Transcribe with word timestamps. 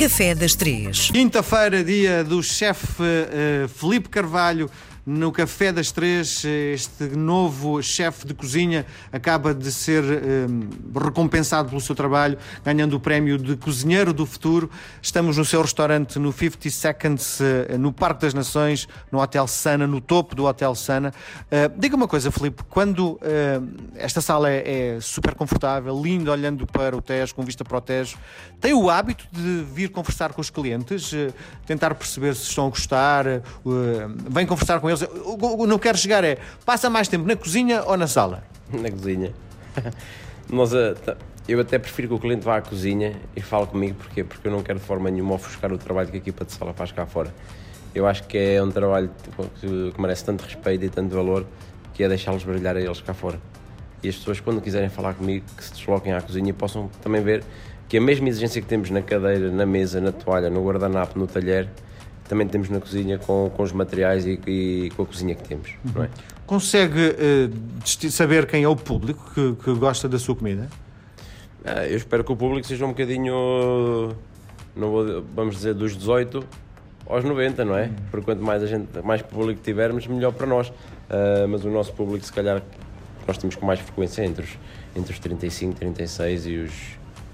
Café 0.00 0.34
das 0.34 0.54
Três. 0.54 1.10
Quinta-feira, 1.10 1.84
dia 1.84 2.24
do 2.24 2.42
chefe 2.42 3.02
uh, 3.02 3.68
Felipe 3.68 4.08
Carvalho 4.08 4.70
no 5.04 5.32
Café 5.32 5.72
das 5.72 5.90
Três. 5.90 6.44
Este 6.44 7.04
novo 7.16 7.82
chefe 7.82 8.26
de 8.26 8.34
cozinha 8.34 8.86
acaba 9.12 9.54
de 9.54 9.70
ser 9.72 10.02
um, 10.04 10.98
recompensado 10.98 11.68
pelo 11.68 11.80
seu 11.80 11.94
trabalho, 11.94 12.38
ganhando 12.64 12.96
o 12.96 13.00
prémio 13.00 13.38
de 13.38 13.56
Cozinheiro 13.56 14.12
do 14.12 14.26
Futuro. 14.26 14.70
Estamos 15.00 15.36
no 15.36 15.44
seu 15.44 15.62
restaurante 15.62 16.18
no 16.18 16.32
50 16.32 16.70
Seconds, 16.70 17.40
uh, 17.40 17.78
no 17.78 17.92
Parque 17.92 18.22
das 18.22 18.34
Nações, 18.34 18.88
no 19.10 19.20
Hotel 19.20 19.46
Sana, 19.46 19.86
no 19.86 20.00
topo 20.00 20.34
do 20.34 20.44
Hotel 20.44 20.74
Sana. 20.74 21.12
Uh, 21.46 21.78
diga 21.78 21.96
uma 21.96 22.08
coisa, 22.08 22.30
Felipe, 22.30 22.62
quando 22.68 23.12
uh, 23.12 23.20
esta 23.96 24.20
sala 24.20 24.50
é, 24.50 24.96
é 24.96 25.00
super 25.00 25.34
confortável, 25.34 26.00
linda, 26.00 26.32
olhando 26.32 26.66
para 26.66 26.96
o 26.96 27.02
Tejo, 27.02 27.34
com 27.34 27.42
vista 27.42 27.64
para 27.64 27.78
o 27.78 27.80
Tejo, 27.80 28.18
tem 28.60 28.74
o 28.74 28.90
hábito 28.90 29.26
de 29.32 29.64
vir 29.72 29.90
conversar 29.90 30.32
com 30.32 30.40
os 30.40 30.50
clientes, 30.50 31.12
tentar 31.66 31.94
perceber 31.94 32.34
se 32.34 32.42
estão 32.42 32.66
a 32.66 32.70
gostar, 32.70 33.24
vem 34.28 34.46
conversar 34.46 34.80
com 34.80 34.89
eles. 34.90 35.02
O 35.24 35.66
não 35.66 35.78
quero 35.78 35.96
chegar 35.96 36.24
é 36.24 36.38
passa 36.64 36.90
mais 36.90 37.08
tempo 37.08 37.26
na 37.26 37.36
cozinha 37.36 37.82
ou 37.84 37.96
na 37.96 38.06
sala? 38.06 38.42
Na 38.72 38.90
cozinha. 38.90 39.32
Nós, 40.50 40.72
eh, 40.74 40.94
eu 41.48 41.60
até 41.60 41.78
prefiro 41.78 42.08
que 42.08 42.14
o 42.14 42.18
cliente 42.18 42.44
vá 42.44 42.56
à 42.56 42.62
cozinha 42.62 43.14
e 43.34 43.40
fale 43.40 43.66
comigo, 43.66 43.96
porquê? 43.96 44.24
Porque 44.24 44.46
eu 44.46 44.52
não 44.52 44.62
quero 44.62 44.78
de 44.78 44.84
forma 44.84 45.10
nenhuma 45.10 45.34
ofuscar 45.34 45.72
o 45.72 45.78
trabalho 45.78 46.08
que 46.08 46.16
a 46.16 46.18
equipa 46.18 46.44
de 46.44 46.52
sala 46.52 46.72
faz 46.72 46.92
cá 46.92 47.06
fora. 47.06 47.34
Eu 47.94 48.06
acho 48.06 48.24
que 48.24 48.38
é 48.38 48.62
um 48.62 48.70
trabalho 48.70 49.10
que 49.60 50.00
merece 50.00 50.24
tanto 50.24 50.42
respeito 50.44 50.84
e 50.84 50.88
tanto 50.88 51.14
valor 51.14 51.44
que 51.92 52.04
é 52.04 52.08
deixá-los 52.08 52.44
brilhar 52.44 52.76
a 52.76 52.80
eles 52.80 53.00
cá 53.00 53.12
fora. 53.12 53.40
E 54.02 54.08
as 54.08 54.16
pessoas, 54.16 54.40
quando 54.40 54.60
quiserem 54.60 54.88
falar 54.88 55.14
comigo, 55.14 55.44
que 55.56 55.64
se 55.64 55.72
desloquem 55.72 56.12
à 56.12 56.20
cozinha 56.20 56.50
e 56.50 56.52
possam 56.52 56.88
também 57.02 57.22
ver 57.22 57.44
que 57.88 57.96
a 57.98 58.00
mesma 58.00 58.28
exigência 58.28 58.62
que 58.62 58.68
temos 58.68 58.88
na 58.88 59.02
cadeira, 59.02 59.50
na 59.50 59.66
mesa, 59.66 60.00
na 60.00 60.12
toalha, 60.12 60.48
no 60.48 60.64
guardanapo, 60.64 61.18
no 61.18 61.26
talher, 61.26 61.68
também 62.30 62.46
temos 62.46 62.70
na 62.70 62.78
cozinha 62.78 63.18
com, 63.18 63.50
com 63.56 63.62
os 63.64 63.72
materiais 63.72 64.24
e, 64.24 64.40
e 64.46 64.90
com 64.96 65.02
a 65.02 65.06
cozinha 65.06 65.34
que 65.34 65.42
temos. 65.42 65.70
Uhum. 65.84 65.92
Não 65.96 66.04
é? 66.04 66.08
Consegue 66.46 67.08
uh, 67.08 68.10
saber 68.10 68.46
quem 68.46 68.62
é 68.62 68.68
o 68.68 68.76
público 68.76 69.32
que, 69.34 69.64
que 69.64 69.74
gosta 69.74 70.08
da 70.08 70.16
sua 70.16 70.36
comida? 70.36 70.68
Ah, 71.64 71.84
eu 71.88 71.96
espero 71.96 72.22
que 72.22 72.30
o 72.30 72.36
público 72.36 72.64
seja 72.64 72.86
um 72.86 72.90
bocadinho, 72.90 74.14
não 74.76 74.90
vou, 74.92 75.24
vamos 75.34 75.56
dizer, 75.56 75.74
dos 75.74 75.96
18 75.96 76.46
aos 77.08 77.24
90, 77.24 77.64
não 77.64 77.76
é? 77.76 77.86
Uhum. 77.86 77.94
Porque 78.12 78.26
quanto 78.26 78.44
mais, 78.44 78.62
a 78.62 78.66
gente, 78.66 78.86
mais 79.02 79.22
público 79.22 79.60
tivermos, 79.60 80.06
melhor 80.06 80.32
para 80.32 80.46
nós. 80.46 80.68
Uh, 80.68 81.48
mas 81.48 81.64
o 81.64 81.68
nosso 81.68 81.92
público, 81.92 82.24
se 82.24 82.32
calhar, 82.32 82.62
nós 83.26 83.38
temos 83.38 83.56
com 83.56 83.66
mais 83.66 83.80
frequência 83.80 84.24
entre 84.24 84.44
os, 84.44 84.50
entre 84.94 85.12
os 85.12 85.18
35, 85.18 85.74
36 85.74 86.46
e 86.46 86.56
os 86.58 86.72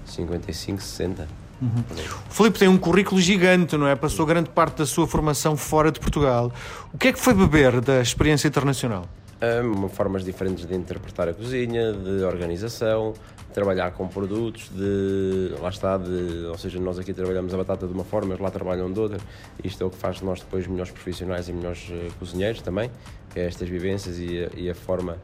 55, 0.05 0.81
60. 0.81 1.46
Uhum. 1.61 1.83
O 2.29 2.33
Filipe 2.33 2.59
tem 2.59 2.67
um 2.67 2.77
currículo 2.77 3.19
gigante, 3.19 3.75
não 3.77 3.87
é? 3.87 3.95
Passou 3.95 4.25
grande 4.25 4.49
parte 4.49 4.77
da 4.77 4.85
sua 4.85 5.07
formação 5.07 5.57
fora 5.57 5.91
de 5.91 5.99
Portugal. 5.99 6.51
O 6.93 6.97
que 6.97 7.07
é 7.07 7.13
que 7.13 7.19
foi 7.19 7.33
beber 7.33 7.81
da 7.81 8.01
experiência 8.01 8.47
internacional? 8.47 9.05
Um, 9.39 9.87
formas 9.87 10.23
diferentes 10.23 10.65
de 10.65 10.75
interpretar 10.75 11.29
a 11.29 11.33
cozinha, 11.33 11.93
de 11.93 12.23
organização, 12.23 13.13
de 13.47 13.53
trabalhar 13.53 13.91
com 13.91 14.07
produtos, 14.07 14.69
de 14.69 15.53
lá 15.61 15.69
está, 15.69 15.95
de, 15.95 16.47
ou 16.47 16.57
seja, 16.57 16.79
nós 16.79 16.97
aqui 16.97 17.13
trabalhamos 17.13 17.53
a 17.53 17.57
batata 17.57 17.85
de 17.85 17.93
uma 17.93 18.03
forma, 18.03 18.33
eles 18.33 18.41
lá 18.41 18.49
trabalham 18.49 18.91
de 18.91 18.99
outra. 18.99 19.19
Isto 19.63 19.83
é 19.83 19.87
o 19.87 19.91
que 19.91 19.97
faz 19.97 20.17
de 20.17 20.25
nós 20.25 20.39
depois 20.39 20.65
melhores 20.65 20.91
profissionais 20.91 21.49
e 21.49 21.53
melhores 21.53 21.87
uh, 21.89 22.11
cozinheiros 22.17 22.63
também, 22.63 22.89
é 23.35 23.45
estas 23.45 23.69
vivências 23.69 24.17
e 24.17 24.43
a, 24.43 24.59
e 24.59 24.69
a 24.71 24.75
forma, 24.75 25.17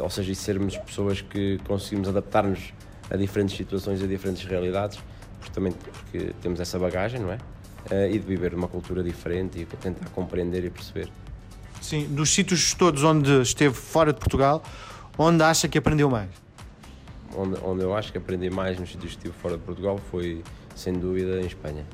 ou 0.00 0.10
seja, 0.10 0.32
e 0.32 0.34
sermos 0.34 0.76
pessoas 0.76 1.20
que 1.20 1.60
conseguimos 1.64 2.08
adaptar-nos 2.08 2.72
a 3.10 3.16
diferentes 3.16 3.56
situações 3.56 4.00
e 4.00 4.04
a 4.04 4.06
diferentes 4.06 4.44
realidades 4.44 4.98
justamente 5.44 5.76
porque 5.76 6.32
temos 6.40 6.58
essa 6.58 6.78
bagagem, 6.78 7.20
não 7.20 7.32
é? 7.32 7.38
Uh, 7.90 8.14
e 8.14 8.18
de 8.18 8.26
viver 8.26 8.52
numa 8.52 8.66
cultura 8.66 9.02
diferente 9.02 9.60
e 9.60 9.66
tentar 9.66 10.08
compreender 10.10 10.64
e 10.64 10.70
perceber. 10.70 11.08
Sim, 11.80 12.06
dos 12.06 12.30
sítios 12.30 12.72
todos 12.72 13.04
onde 13.04 13.42
esteve 13.42 13.74
fora 13.74 14.12
de 14.12 14.18
Portugal, 14.18 14.62
onde 15.18 15.42
acha 15.42 15.68
que 15.68 15.76
aprendeu 15.76 16.08
mais? 16.08 16.30
Onde, 17.36 17.60
onde 17.62 17.82
eu 17.82 17.94
acho 17.94 18.10
que 18.10 18.16
aprendi 18.16 18.48
mais 18.48 18.78
nos 18.80 18.90
sítios 18.90 19.12
que 19.12 19.18
estive 19.18 19.34
fora 19.34 19.58
de 19.58 19.62
Portugal 19.62 20.00
foi, 20.10 20.42
sem 20.74 20.94
dúvida, 20.94 21.40
em 21.42 21.46
Espanha. 21.46 21.84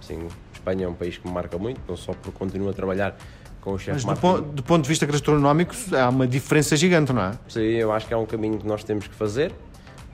Sim, 0.00 0.28
Espanha 0.54 0.84
é 0.84 0.88
um 0.88 0.94
país 0.94 1.18
que 1.18 1.26
me 1.26 1.34
marca 1.34 1.58
muito, 1.58 1.80
não 1.88 1.96
só 1.96 2.12
porque 2.12 2.30
continuo 2.38 2.70
a 2.70 2.72
trabalhar 2.72 3.16
com 3.60 3.72
o 3.72 3.78
chefe 3.78 4.04
Mas 4.04 4.04
do, 4.04 4.20
ponto, 4.20 4.42
do 4.42 4.62
ponto 4.62 4.82
de 4.82 4.88
vista 4.88 5.06
gastronómico, 5.06 5.74
há 5.92 6.08
uma 6.08 6.26
diferença 6.26 6.76
gigante, 6.76 7.12
não 7.12 7.22
é? 7.22 7.32
Sim, 7.48 7.60
eu 7.60 7.90
acho 7.90 8.06
que 8.06 8.14
é 8.14 8.16
um 8.16 8.26
caminho 8.26 8.58
que 8.58 8.66
nós 8.66 8.84
temos 8.84 9.08
que 9.08 9.14
fazer 9.14 9.52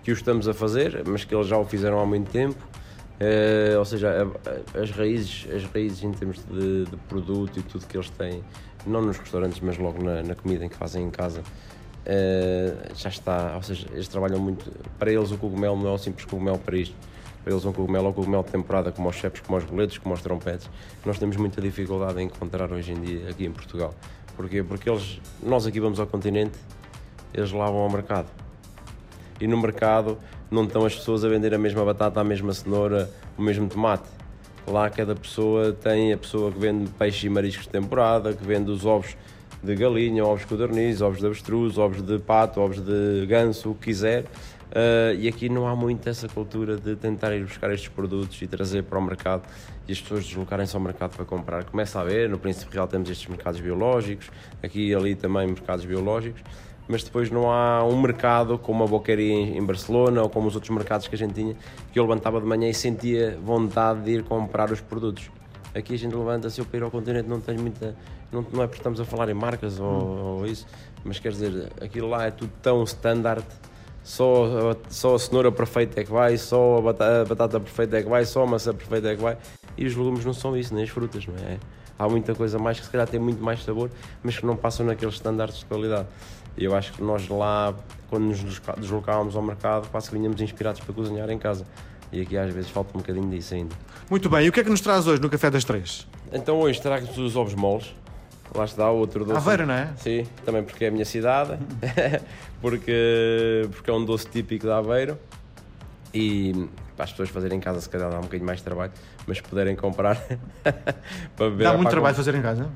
que 0.05 0.13
o 0.13 0.15
estamos 0.15 0.47
a 0.47 0.53
fazer, 0.53 1.03
mas 1.07 1.25
que 1.25 1.35
eles 1.35 1.47
já 1.47 1.57
o 1.57 1.65
fizeram 1.65 1.99
há 1.99 2.05
muito 2.05 2.31
tempo. 2.31 2.63
Uh, 3.15 3.79
ou 3.79 3.85
seja, 3.85 4.29
as 4.81 4.91
raízes, 4.91 5.47
as 5.51 5.65
raízes 5.65 6.03
em 6.03 6.13
termos 6.13 6.45
de, 6.45 6.85
de, 6.85 6.97
produto 7.09 7.59
e 7.59 7.63
tudo 7.63 7.87
que 7.87 7.97
eles 7.97 8.11
têm, 8.11 8.43
não 8.87 9.01
nos 9.01 9.17
restaurantes, 9.17 9.61
mas 9.61 9.79
logo 9.79 10.03
na, 10.03 10.23
na 10.23 10.35
comida 10.35 10.65
em 10.65 10.69
que 10.69 10.77
fazem 10.77 11.07
em 11.07 11.11
casa, 11.11 11.41
uh, 11.41 12.95
já 12.95 13.09
está. 13.09 13.55
Ou 13.57 13.63
seja, 13.63 13.87
eles 13.93 14.09
trabalham 14.09 14.39
muito. 14.39 14.71
Para 14.99 15.11
eles, 15.11 15.31
o 15.31 15.39
cogumelo 15.39 15.77
não 15.77 15.89
é 15.89 15.93
o 15.93 15.99
simples 15.99 16.27
cogumelo 16.27 16.59
para 16.59 16.77
isto. 16.77 16.95
Para 17.43 17.53
eles, 17.53 17.65
um 17.65 17.73
cogumelo 17.73 18.07
é 18.07 18.11
um 18.11 18.13
cogumelo 18.13 18.43
de 18.43 18.51
temporada, 18.51 18.93
como 18.93 19.09
os 19.09 19.17
chefes, 19.17 19.41
como 19.41 19.57
os 19.57 19.65
boletos, 19.65 19.97
como 19.97 20.15
os 20.15 20.21
trompetes. 20.21 20.69
Nós 21.07 21.19
temos 21.19 21.37
muita 21.37 21.63
dificuldade 21.63 22.21
em 22.21 22.27
encontrar 22.27 22.71
hoje 22.71 22.93
em 22.93 23.01
dia 23.01 23.31
aqui 23.31 23.47
em 23.47 23.53
Portugal. 23.53 23.95
Porquê? 24.37 24.63
Porque 24.63 24.91
eles, 24.91 25.21
nós 25.43 25.67
aqui 25.67 25.81
vamos 25.81 25.99
ao 25.99 26.07
continente, 26.07 26.59
eles 27.33 27.53
lá 27.53 27.67
vão 27.67 27.79
ao 27.79 27.91
mercado 27.91 28.44
e 29.41 29.47
no 29.47 29.56
mercado 29.61 30.19
não 30.50 30.65
estão 30.65 30.84
as 30.84 30.95
pessoas 30.95 31.25
a 31.25 31.28
vender 31.28 31.55
a 31.55 31.59
mesma 31.59 31.84
batata, 31.84 32.21
a 32.21 32.25
mesma 32.25 32.53
cenoura, 32.53 33.11
o 33.37 33.43
mesmo 33.43 33.69
tomate. 33.69 34.09
Lá 34.67 34.89
cada 34.89 35.15
pessoa 35.15 35.72
tem 35.72 36.12
a 36.12 36.17
pessoa 36.17 36.50
que 36.50 36.59
vende 36.59 36.91
peixe 36.99 37.27
e 37.27 37.31
mariscos 37.31 37.67
de 37.67 37.71
temporada, 37.71 38.33
que 38.33 38.44
vende 38.44 38.71
os 38.71 38.87
ovos 38.87 39.17
de 39.62 39.75
galinha, 39.75 40.25
ovos 40.25 40.41
de 40.41 40.47
codorniz, 40.47 41.00
ovos 41.00 41.19
de 41.19 41.27
avestruz, 41.27 41.78
ovos 41.78 42.03
de 42.03 42.19
pato, 42.19 42.61
ovos 42.61 42.81
de 42.81 43.27
ganso, 43.27 43.71
o 43.71 43.75
que 43.75 43.87
quiser. 43.87 44.25
Uh, 44.75 45.15
e 45.19 45.28
aqui 45.28 45.49
não 45.49 45.69
há 45.69 45.77
muito 45.77 46.09
essa 46.09 46.27
cultura 46.28 46.77
de 46.77 46.97
tentar 46.97 47.33
ir 47.33 47.44
buscar 47.44 47.71
estes 47.73 47.89
produtos 47.89 48.41
e 48.43 48.47
trazer 48.47 48.83
para 48.83 48.99
o 48.99 49.03
mercado 49.03 49.43
e 49.87 49.93
as 49.93 50.00
pessoas 50.00 50.25
deslocarem-se 50.25 50.75
ao 50.75 50.83
mercado 50.83 51.15
para 51.15 51.25
comprar. 51.25 51.65
Começa 51.65 51.99
a 51.99 52.03
haver, 52.03 52.28
no 52.28 52.39
Príncipe 52.39 52.75
Real 52.75 52.89
temos 52.89 53.09
estes 53.09 53.28
mercados 53.28 53.61
biológicos, 53.61 54.31
aqui 54.62 54.89
e 54.89 54.94
ali 54.94 55.15
também 55.15 55.47
mercados 55.47 55.84
biológicos, 55.84 56.43
mas 56.89 57.03
depois 57.03 57.31
não 57.31 57.50
há 57.50 57.84
um 57.84 58.00
mercado 58.00 58.59
como 58.59 58.84
a 58.84 58.87
Boqueria 58.87 59.56
em 59.56 59.65
Barcelona 59.65 60.22
ou 60.22 60.28
como 60.28 60.49
os 60.49 60.55
outros 60.55 60.71
mercados 60.71 61.09
que 61.09 61.15
a 61.15 61.19
gente 61.19 61.34
tinha, 61.34 61.56
que 61.93 61.99
eu 61.99 62.05
levantava 62.05 62.41
de 62.41 62.47
manhã 62.47 62.69
e 62.69 62.75
sentia 62.75 63.39
vontade 63.43 64.03
de 64.03 64.11
ir 64.12 64.25
comprar 64.25 64.71
os 64.71 64.81
produtos. 64.81 65.31
Aqui 65.75 65.94
a 65.94 65.99
gente 65.99 66.15
levanta-se, 66.15 66.61
eu 66.61 66.65
para 66.65 66.78
ir 66.78 66.83
ao 66.83 66.91
continente 66.91 67.28
não 67.28 67.41
tenho 67.41 67.61
muita. 67.61 67.97
Não, 68.31 68.47
não 68.53 68.62
é 68.62 68.67
porque 68.67 68.81
estamos 68.81 69.00
a 69.00 69.05
falar 69.05 69.28
em 69.28 69.34
marcas 69.34 69.81
ou, 69.81 70.39
ou 70.39 70.47
isso, 70.47 70.67
mas 71.05 71.19
quer 71.19 71.33
dizer, 71.33 71.73
aquilo 71.81 72.09
lá 72.09 72.27
é 72.27 72.31
tudo 72.31 72.53
tão 72.62 72.83
standard 72.84 73.44
só 74.05 74.77
só 74.91 75.15
a 75.15 75.19
cenoura 75.19 75.50
perfeita 75.50 75.99
é 75.99 76.05
que 76.05 76.12
vai, 76.12 76.37
só 76.37 76.77
a 76.77 76.83
batata, 76.83 77.23
a 77.23 77.25
batata, 77.25 77.59
perfeita 77.59 77.97
é 77.97 78.03
que 78.03 78.09
vai, 78.09 78.25
só 78.27 78.43
a 78.43 78.47
maçã 78.47 78.75
perfeita 78.75 79.09
é 79.09 79.17
que 79.17 79.23
vai. 79.23 79.39
E 79.78 79.87
os 79.87 79.97
legumes 79.97 80.25
não 80.25 80.34
são 80.34 80.55
isso, 80.55 80.75
nem 80.75 80.84
as 80.84 80.91
frutas, 80.91 81.27
não 81.27 81.34
é? 81.37 81.59
Há 81.99 82.06
muita 82.06 82.34
coisa 82.34 82.59
mais 82.59 82.78
que 82.78 82.84
se 82.84 82.93
calhar 82.93 83.09
tem 83.09 83.19
muito 83.19 83.43
mais 83.43 83.65
sabor, 83.65 83.91
mas 84.23 84.39
que 84.39 84.44
não 84.44 84.56
passam 84.56 84.84
naqueles 84.84 85.15
estándares 85.15 85.59
de 85.59 85.65
qualidade. 85.65 86.06
Eu 86.57 86.75
acho 86.75 86.93
que 86.93 87.03
nós 87.03 87.29
lá, 87.29 87.75
quando 88.09 88.25
nos 88.25 88.61
deslocávamos 88.79 89.35
ao 89.37 89.43
mercado, 89.43 89.89
quase 89.91 90.09
que 90.09 90.17
vinhamos 90.17 90.41
inspirados 90.41 90.81
para 90.81 90.95
cozinhar 90.95 91.29
em 91.31 91.39
casa. 91.39 91.65
E 92.13 92.21
aqui 92.21 92.37
às 92.37 92.53
vezes 92.53 92.71
falta 92.71 92.97
um 92.97 93.01
bocadinho 93.01 93.29
disso 93.29 93.55
ainda. 93.55 93.75
Muito 94.09 94.29
bem, 94.29 94.47
e 94.47 94.49
o 94.49 94.53
que 94.53 94.61
é 94.61 94.65
que 94.65 94.71
nos 94.71 94.81
traz 94.81 95.07
hoje 95.07 95.21
no 95.21 95.29
Café 95.29 95.51
das 95.51 95.65
Três? 95.65 96.07
Então 96.33 96.59
hoje 96.61 96.81
trago-nos 96.81 97.19
os 97.19 97.37
ovos 97.37 97.55
moles. 97.55 97.95
Lá 98.55 98.65
está 98.65 98.89
outro 98.89 99.25
doce. 99.25 99.37
Aveiro, 99.37 99.67
não 99.67 99.75
é? 99.75 99.91
Sim, 99.97 100.25
também 100.45 100.63
porque 100.63 100.85
é 100.85 100.89
a 100.89 100.91
minha 100.93 101.05
cidade, 101.05 101.59
porque, 102.63 103.69
porque 103.73 103.91
é 103.91 103.93
um 103.93 104.05
doce 104.05 104.29
típico 104.29 104.67
de 104.67 104.73
Aveiro. 104.73 105.19
E 106.13 106.69
para 106.95 107.05
as 107.05 107.11
pessoas 107.11 107.31
fazerem 107.31 107.59
em 107.59 107.61
casa, 107.61 107.81
se 107.81 107.89
calhar 107.89 108.09
dá 108.09 108.19
um 108.19 108.23
bocadinho 108.23 108.47
mais 108.47 108.59
de 108.59 108.65
trabalho, 108.65 108.93
mas 109.27 109.41
puderem 109.41 109.75
comprar 109.75 110.17
para 110.62 111.50
beber. 111.50 111.65
Dá 111.65 111.73
muito 111.73 111.91
trabalho 111.91 112.15
fazer 112.15 112.35
em 112.37 112.43
casa? 112.43 112.69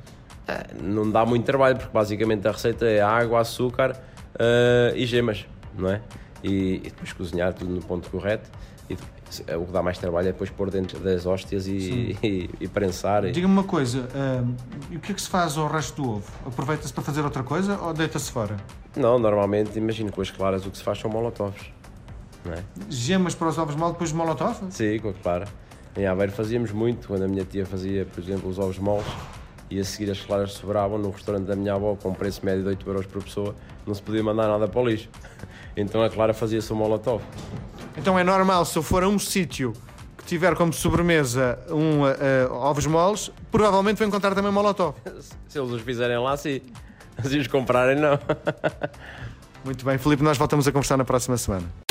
É, 0.48 0.66
não 0.82 1.10
dá 1.10 1.26
muito 1.26 1.44
trabalho, 1.44 1.76
porque 1.76 1.92
basicamente 1.92 2.48
a 2.48 2.52
receita 2.52 2.86
é 2.86 3.02
água, 3.02 3.40
açúcar 3.40 3.92
uh, 3.92 4.96
e 4.96 5.04
gemas, 5.04 5.46
não 5.76 5.90
é? 5.90 6.00
E, 6.42 6.76
e, 6.76 6.80
depois 6.84 7.12
cozinhar 7.12 7.52
tudo 7.52 7.70
no 7.70 7.82
ponto 7.82 8.08
correto. 8.08 8.50
E 8.88 8.96
o 9.54 9.66
que 9.66 9.72
dá 9.72 9.82
mais 9.82 9.98
trabalho 9.98 10.28
é 10.28 10.32
depois 10.32 10.48
pôr 10.48 10.70
dentro 10.70 10.98
das 11.00 11.26
hóstias 11.26 11.66
e, 11.66 12.16
e, 12.22 12.50
e 12.60 12.66
prensar. 12.66 13.30
Diga-me 13.30 13.52
uma 13.52 13.64
coisa, 13.64 14.00
uh, 14.00 14.96
o 14.96 14.98
que 14.98 15.12
é 15.12 15.14
que 15.14 15.20
se 15.20 15.28
faz 15.28 15.58
ao 15.58 15.68
resto 15.68 16.02
do 16.02 16.10
ovo? 16.12 16.32
Aproveita-se 16.46 16.94
para 16.94 17.04
fazer 17.04 17.22
outra 17.22 17.42
coisa 17.42 17.78
ou 17.82 17.92
deita-se 17.92 18.32
fora? 18.32 18.56
Não, 18.96 19.18
normalmente, 19.18 19.78
imagino 19.78 20.10
com 20.10 20.22
as 20.22 20.30
claras 20.30 20.64
o 20.64 20.70
que 20.70 20.78
se 20.78 20.82
faz 20.82 20.98
são 20.98 21.10
molotovs. 21.10 21.70
Não 22.42 22.54
é? 22.54 22.62
Gemas 22.88 23.34
para 23.34 23.48
os 23.48 23.58
ovos 23.58 23.74
mole 23.74 23.92
depois 23.92 24.10
de 24.10 24.16
molotov? 24.16 24.56
Sim, 24.70 24.98
com 24.98 25.10
a 25.10 25.12
clara. 25.12 25.46
Em 25.94 26.06
Aveiro 26.06 26.32
fazíamos 26.32 26.72
muito, 26.72 27.08
quando 27.08 27.24
a 27.24 27.28
minha 27.28 27.44
tia 27.44 27.66
fazia, 27.66 28.06
por 28.06 28.22
exemplo, 28.22 28.48
os 28.48 28.58
ovos 28.58 28.78
moles, 28.78 29.06
e 29.70 29.78
a 29.78 29.84
seguir 29.84 30.10
as 30.10 30.20
claras 30.20 30.52
sobravam 30.52 30.98
no 30.98 31.10
restaurante 31.10 31.46
da 31.46 31.56
minha 31.56 31.74
avó 31.74 31.96
com 31.96 32.10
um 32.10 32.14
preço 32.14 32.44
médio 32.44 32.62
de 32.62 32.68
8 32.68 32.88
euros 32.88 33.06
por 33.06 33.22
pessoa, 33.22 33.54
não 33.86 33.94
se 33.94 34.02
podia 34.02 34.22
mandar 34.22 34.48
nada 34.48 34.66
para 34.68 34.80
o 34.80 34.86
lixo. 34.86 35.08
Então 35.80 36.02
a 36.02 36.10
clara 36.10 36.34
fazia-se 36.34 36.72
um 36.72 36.76
molotov. 36.76 37.22
Então 37.96 38.18
é 38.18 38.24
normal, 38.24 38.64
se 38.64 38.76
eu 38.76 38.82
for 38.82 39.04
a 39.04 39.08
um 39.08 39.16
sítio 39.16 39.72
que 40.16 40.24
tiver 40.24 40.56
como 40.56 40.72
sobremesa 40.72 41.56
um, 41.70 42.02
uh, 42.02 42.52
ovos 42.52 42.84
moles, 42.84 43.30
provavelmente 43.48 43.98
vou 43.98 44.08
encontrar 44.08 44.34
também 44.34 44.50
molotov. 44.50 44.96
se 45.46 45.56
eles 45.56 45.70
os 45.70 45.82
fizerem 45.82 46.18
lá, 46.18 46.36
sim. 46.36 46.60
Se 47.22 47.38
os 47.38 47.46
comprarem, 47.46 47.96
não. 47.96 48.18
Muito 49.64 49.84
bem, 49.84 49.98
Felipe, 49.98 50.22
nós 50.22 50.38
voltamos 50.38 50.66
a 50.66 50.72
conversar 50.72 50.96
na 50.96 51.04
próxima 51.04 51.36
semana. 51.36 51.87